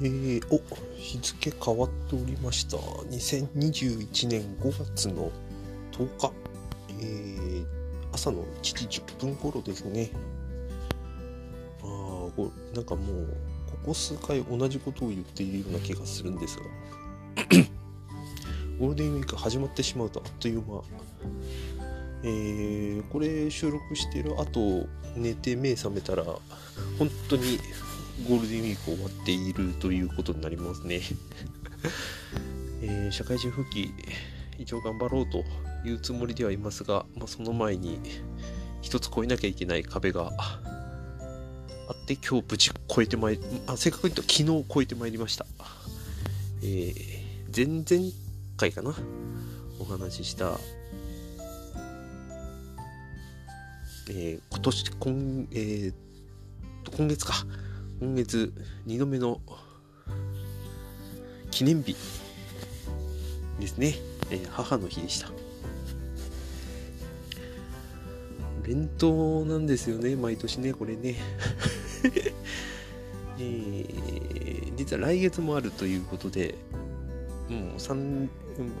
[0.00, 0.62] えー、お
[0.96, 2.76] 日付変わっておりました。
[2.76, 5.32] 2021年5月の
[5.90, 6.32] 10日、
[7.00, 7.66] えー、
[8.12, 10.10] 朝の1時10分頃ですね。
[11.82, 12.28] あ、
[12.76, 13.26] なんかもう、
[13.66, 16.62] ここ数回同じことを言っているような気がするんですが、
[18.78, 20.80] ゴールデンウィーク始まってしまうとあっという間。
[22.22, 24.86] えー、これ収録してる後、
[25.16, 27.58] 寝て目覚めたら、本当に
[28.26, 31.00] ゴールデンウィーク終わっているということになりますね。
[32.82, 33.92] えー、社会人復帰、
[34.58, 35.44] 一応頑張ろうと
[35.88, 38.00] いうつもりではいますが、まあ、その前に
[38.82, 40.60] 一つ越えなきゃいけない壁があ
[41.92, 45.46] って、今日無事超えてまいり、あ、正確に言うと昨日超えてまいりました。
[46.62, 46.96] えー、
[47.54, 48.12] 前々
[48.56, 48.94] 回かな？
[49.80, 50.58] お話しした、
[54.10, 57.46] えー、今年、今、えー、今月か。
[58.00, 58.52] 今月
[58.86, 59.40] 2度目の
[61.50, 61.96] 記念日
[63.58, 63.96] ですね、
[64.30, 65.28] えー、母の日でした。
[68.62, 71.16] 弁当なんですよね、毎年ね、これね。
[73.40, 76.54] えー、実は来月もあるということで、
[77.48, 78.28] もう3、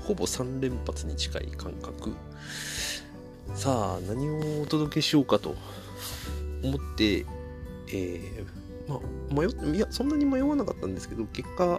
[0.00, 2.12] ほぼ3連発に近い感覚。
[3.54, 5.56] さあ、何をお届けしようかと
[6.62, 7.26] 思って、
[7.88, 11.78] えー、まあ、迷いや、そんなに迷わなかったんですけど、結果、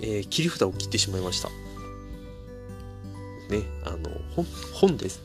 [0.00, 1.48] えー、切り札を切ってしまいました。
[3.50, 5.22] ね、あの、本、本です。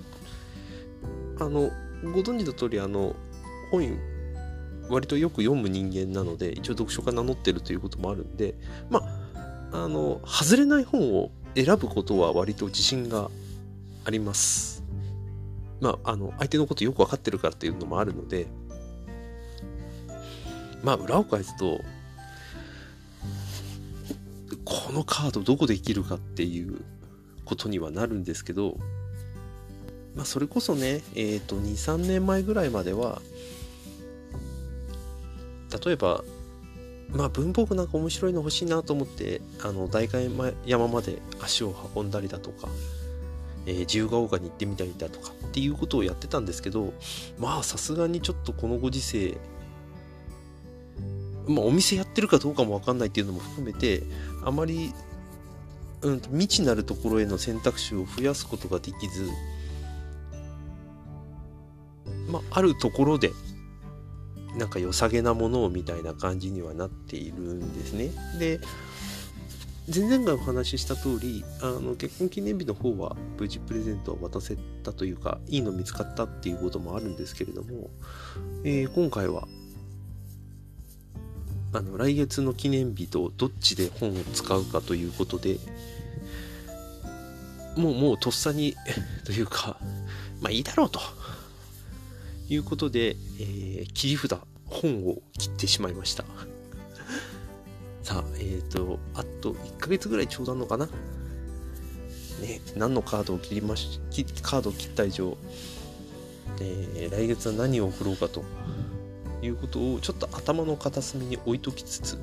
[1.39, 1.71] あの、
[2.03, 3.16] ご存知の通り、あの、
[3.71, 3.97] 本、
[4.89, 8.55] 割とよく読む人間なので、一応読書家名乗ってるということもあるんで、
[8.89, 9.02] ま
[9.71, 13.30] あ、あの、外れない本を選ぶことは割と自信が
[14.03, 14.83] あります。
[15.80, 18.47] まあ、あの、相手のことよくわかってるからっていうのもあるので、
[20.83, 21.81] まあ裏を返すと
[24.65, 26.81] このカードどこで生きるかっていう
[27.45, 28.77] ことにはなるんですけど
[30.15, 33.21] まあそれこそねえっ、ー、と23年前ぐらいまでは
[35.86, 36.23] 例えば
[37.11, 40.30] まあ文房具なんか面白いの欲しいなと思ってあの代官
[40.65, 42.67] 山まで足を運んだりだとか、
[43.65, 46.93] えー、自由が丘に行ってみたりだとかっていうことをやってたんですけど
[47.39, 49.37] まあさすがにちょっとこのご時世
[51.49, 54.04] まあ、お店やってるかどうかもわかんないっていうのも含めて、
[54.45, 54.93] あまり、
[56.02, 59.27] うん、未知なるところへの選択肢を増やすことができず、
[62.30, 63.32] まあ、あるところで、
[64.58, 68.11] なんか良さげなものをみたいな感じにはなっているんですね。
[68.38, 68.59] で、
[69.93, 77.89] 前々回お話しした通り、あの結婚記念日の方は無事プレゼントを渡せたというか、いいの見つかったっていうこともあるんですけれども、
[78.64, 79.48] えー、今回は
[81.71, 85.57] あの来月の記念日とどっちで本を使うかということで
[87.77, 88.75] もうもうとっさに
[89.25, 89.77] というか
[90.41, 90.99] まあいいだろうと
[92.49, 96.25] いうことで、えー、切り札本を切ってしまいました。
[98.03, 100.87] さあえっ、ー、とあと1ヶ月ぐらいちょうどあるのかな？
[102.41, 103.99] ね何のカードを切りまし
[104.41, 105.37] カードを切った以上、
[106.59, 108.43] えー、来月は何を送ろうかと
[109.42, 112.16] いうことをちょっと頭の片隅に置いときつつ、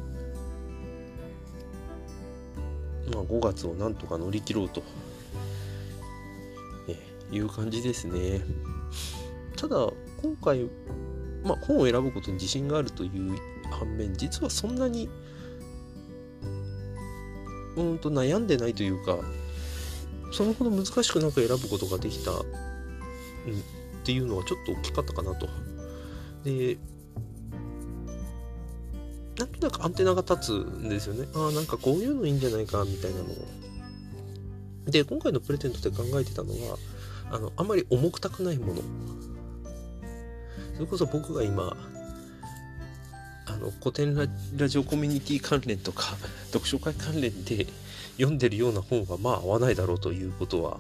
[3.13, 4.83] まあ、5月をなんとか乗り切ろうと、
[6.89, 6.97] え
[7.35, 8.43] いう感じですね。
[9.57, 9.89] ただ、
[10.23, 10.69] 今回、
[11.45, 13.39] まあ、本を選ぶことに自信があるという
[13.71, 15.09] 反面、実はそんなに、
[17.77, 19.19] うんと悩んでないというか、
[20.33, 22.43] そのほど難しくなく選ぶことができた、うん、っ
[24.05, 25.49] ていうのはちょっと大きかったかなと。
[26.45, 26.79] で、
[29.39, 31.29] なんとなくアンテナが立つんですよね。
[31.35, 33.67] ああ、なんかこういうのいいんじゃないか、みたいなのを。
[34.87, 36.79] で、今回のプレゼントで考えてたのは、
[37.31, 38.83] あの、あんまり重くたくないもの。
[40.75, 41.77] それこそ僕が今、
[43.47, 44.15] あの、古典
[44.57, 46.17] ラジオコミュニティ関連とか、
[46.53, 47.67] 読書会関連で
[48.17, 50.79] 読んでるような本はまあ合わないだろうということは、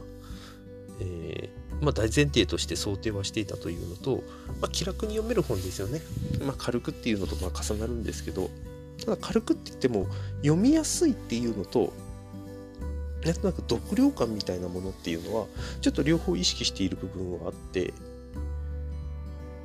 [1.01, 4.23] えー、まあ、大前提として想定はしていたというのと、
[4.61, 6.01] まあ、気楽に読める本ですよね。
[6.43, 8.51] まあ、軽くっていうのとま重なるんですけど、
[9.05, 10.07] ただ軽くって言っても
[10.43, 11.93] 読みやすいっていうのと、
[13.25, 15.47] なんとなく読量感みたいなものっていうのは、
[15.81, 17.93] ちょっと両方意識している部分はあって、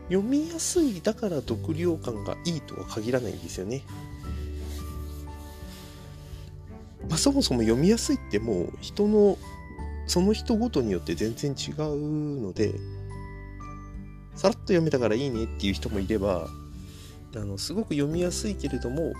[0.09, 3.83] 読みやすいだから読量感がいいとは限らないんですよね。
[7.09, 9.37] まあ、そもそも読みやすいってもう人の
[10.11, 12.73] その人ごとによって全然違うので、
[14.35, 16.49] さらっと読めたからいいねっていう人もいれば、
[17.33, 19.13] あのすごく読みやすいけれども、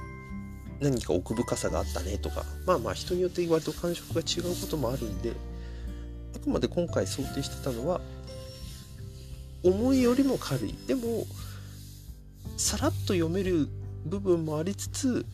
[0.81, 5.31] 何か奥深さがあったねとかまあまあ人によって割と感触が違うこともあるんで
[6.35, 8.01] あくまで今回想定してたのは
[9.63, 10.75] 重いよりも軽い。
[10.87, 11.25] でも
[12.57, 13.69] さらっと読める
[14.05, 15.25] 部分もありつつ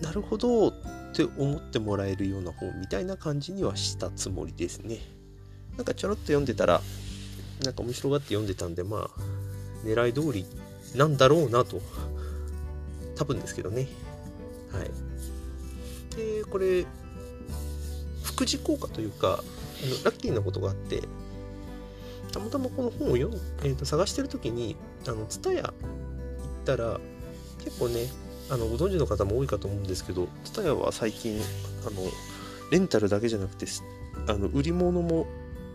[0.00, 0.71] なるほど
[1.12, 4.98] って思ってもらえるような本みたいな感じにはしたつもりですね。
[5.76, 6.80] なんかちょろっと読んでたら
[7.64, 9.10] なんか面白がって読んでたんでまあ
[9.84, 10.46] 狙い通り
[10.96, 11.80] なんだろうなと
[13.16, 13.86] 多分ですけどね。
[14.72, 14.90] はい。
[16.16, 16.86] でこれ
[18.22, 21.02] 副次効果というかあのラッキーなことがあって
[22.32, 24.76] たまたまこの本を読ん、えー、と探してる時に
[25.06, 25.72] あの TSUTAYA 行っ
[26.64, 27.00] たら
[27.62, 28.06] 結構ね
[28.52, 31.40] あのご存知の方も多いかと思うんですけど TSUTAYA は最近
[31.86, 32.02] あの
[32.70, 33.64] レンタルだけじゃなくて
[34.28, 35.26] あの売り物も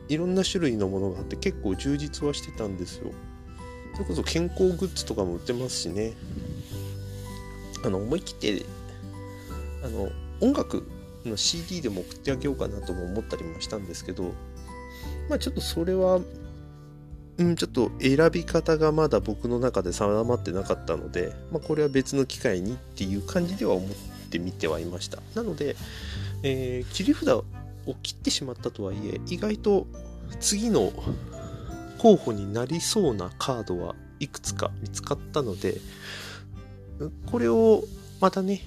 [0.09, 3.11] いろんな種類のものがあって結構充実はしてたんですよ。
[3.93, 6.13] それこそ健康グッズとかも売ってますしね。
[7.83, 8.65] あの思い切って
[9.83, 10.09] あの
[10.39, 10.87] 音楽
[11.25, 14.33] の CD でも送ってあげようかなとも思ったりもしたんですけど
[15.29, 16.19] まあちょっとそれは
[17.37, 23.89] うん、ちょっと選び方がまだ僕の中で定まってなかったので、まあ、これは別の機会にっていう感じでは思っ
[24.29, 25.19] てみてはいました。
[25.35, 25.75] なので、
[26.43, 27.45] えー、切り札を
[28.01, 29.87] 切ってしまったとはいえ意外と
[30.39, 30.91] 次の
[31.99, 35.77] 候補になりそうなカードはいくつか見つかったので
[37.31, 37.83] これを
[38.19, 38.61] またね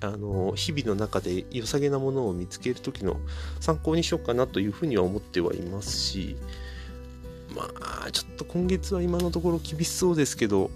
[0.00, 3.16] あの日々の中で良さげなものを見つける時の
[3.60, 6.36] 参考にしようかなというふうには思ってはいますし
[7.56, 7.70] ま
[8.06, 10.70] あちょっと今月は今のところ厳しそうですけど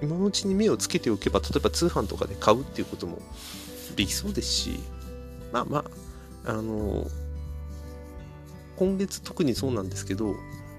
[0.00, 3.18] 今のうちに目をつけておけば例えば通販とかで買うっていうことも
[3.96, 4.80] できそうですし
[5.52, 5.84] まあま
[6.46, 7.06] ああの
[8.76, 10.34] 今月特にそうなんですけど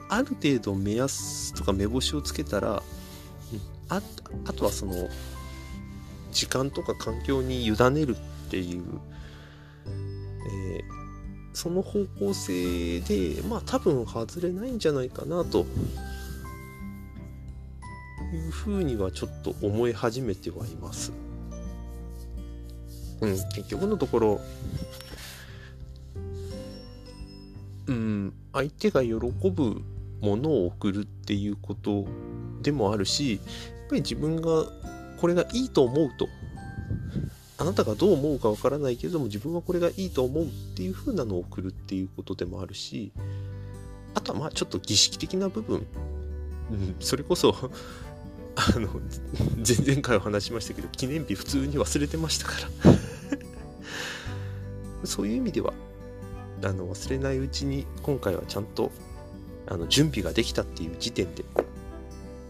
[0.09, 2.83] ある程度目安とか目星をつけたら
[3.89, 4.01] あ
[4.45, 4.94] あとはその
[6.31, 8.83] 時間とか環境に委ねるっていう、
[11.53, 15.65] その方向性でまあ多分外れないんじゃないかなと
[18.33, 21.11] いうふうにはちょっと思い始めてはいます。
[23.21, 24.41] うん、結局のところ、
[27.88, 29.81] うん、相手が喜ぶ
[30.21, 32.05] ものを送るっていうこと
[32.61, 33.41] でもあるし、やっ
[33.89, 34.65] ぱり自分が
[35.19, 36.27] これがいいと思うと
[37.63, 43.13] あなたがどう思うかわからないけれども自分はこれがいいと思うっていう風なのを送るっていうことでもあるし
[44.15, 45.88] あとはまあちょっと儀式的な部分、
[46.71, 47.56] うん、それこそ
[48.56, 48.89] あの
[49.65, 52.94] 前々回お話しましたけど記念日普通に忘れてましたから。
[55.07, 55.74] そういう意味では
[56.63, 58.92] あの忘れないうちに今回はちゃんと
[59.68, 61.44] あの準備ができたっていう時点で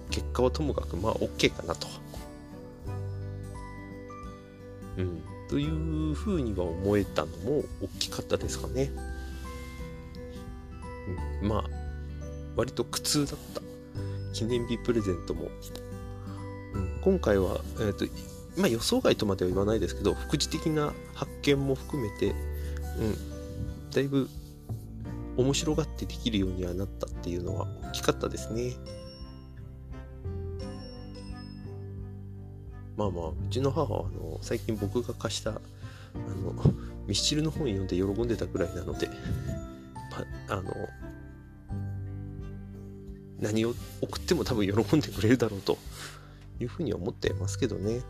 [0.09, 1.87] 結果はともかくまあ OK かなと。
[4.97, 8.91] うん、というふうには思えたのも大きかったですかね。
[11.41, 11.63] うん、まあ
[12.55, 13.61] 割と苦痛だった
[14.33, 15.49] 記念日プレゼントも、
[16.73, 18.05] うん、今回は、えーと
[18.57, 24.29] まあ、予想外とまでは言わないですけど副次的な発見も含めて、うん、だいぶ
[25.37, 28.73] 面白がってできるようにはなったっていうのは大きかったですね。
[32.97, 35.55] まあまあうちの母はあの最近僕が貸したあ
[36.15, 36.53] の
[37.07, 39.09] ミスチルの本読んで喜んでたぐらいなので、
[40.47, 40.71] まあの
[43.39, 45.77] 何を送っても多分喜んでくれるだろうと
[46.61, 48.01] いうふうに思ってますけどね。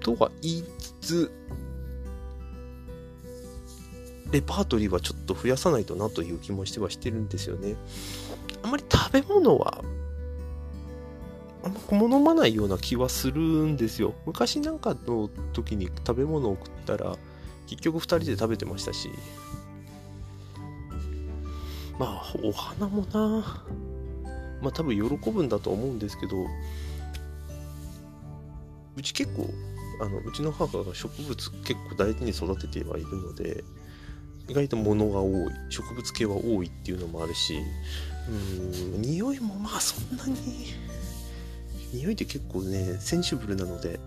[0.00, 1.32] とは言いつつ
[4.32, 7.76] レパートリーはちょっと増やさないとなという気もしてはしてるんですよね。
[8.62, 9.84] あまり食べ物は
[11.64, 14.14] あんま好まないような気はするんですよ。
[14.26, 17.16] 昔なんかの時に食べ物を食ったら、
[17.66, 19.10] 結局2人で食べてましたし。
[21.98, 23.64] まあ、お花もな、
[24.60, 26.36] まあ多分喜ぶんだと思うんですけど、
[28.96, 29.48] うち結構、
[30.00, 33.62] あのうちの母が植物結構大事に育ててはいるので、
[34.48, 35.32] 意外と物が多い、
[35.70, 37.58] 植物系は多いっていうのもあるし、
[38.28, 40.74] うん、匂いもまあそんなに
[41.92, 44.00] 匂いって結構ね、センシブルなので、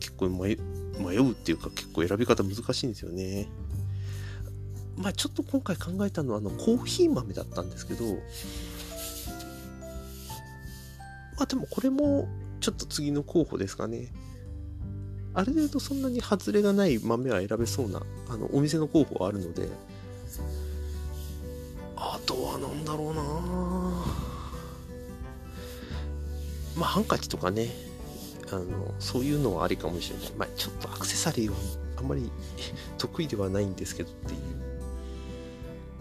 [0.00, 3.48] 結構迷うっていうか結構選び方難しいんですよね。
[4.96, 8.04] まあちょっと今回考えたのはあのコーヒー豆だったんですけど、
[11.36, 12.28] まあでもこれも
[12.60, 14.12] ちょっと次の候補ですかね。
[15.34, 19.68] ある程度そんなに外れがない豆は選べそうなあのお店の候補はあるので、
[21.94, 23.22] あとは何だろうな
[26.78, 27.68] まあハンカチとかね
[28.50, 31.56] あのそういうのはありかもしれないまあちょっとアクセサリーは
[31.96, 32.30] あんまり
[32.96, 34.40] 得意ではないんですけどっていう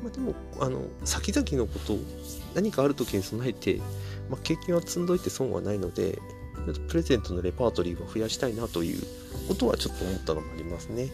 [0.03, 1.97] まあでもあの先々のこと
[2.53, 3.81] 何かある時に備えて、
[4.29, 6.19] まあ、経験は積んどいて損はないので
[6.87, 9.01] プレゼントのレパートリーは増やしたいなという
[9.47, 11.09] ことはちょっと思ったのもありますね。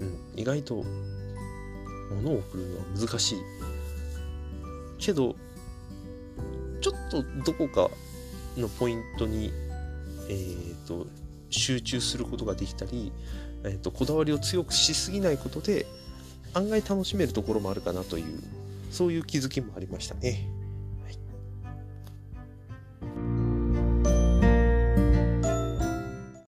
[0.00, 0.84] うん、意外と
[2.14, 3.38] 物を送るのは難しい。
[4.98, 5.34] けど、
[6.82, 7.90] ちょっとどこか
[8.56, 9.52] のポイントに、
[10.28, 11.06] えーと、
[11.48, 13.12] 集中することができたり、
[13.64, 15.86] えーとこだわりを強くしすぎないことで
[16.54, 18.24] 案外楽しめるところもあるかなという
[18.90, 20.46] そういう気づきもありましたね。